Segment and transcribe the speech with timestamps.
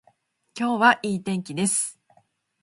[0.57, 1.99] 今日はいい天気です